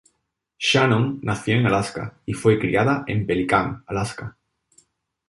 Shannon 0.57 1.19
nació 1.21 1.57
en 1.57 1.67
Alaska 1.67 2.15
y 2.25 2.33
fue 2.33 2.57
criada 2.57 3.03
en 3.05 3.27
Pelican, 3.27 3.83
Alaska. 3.85 4.35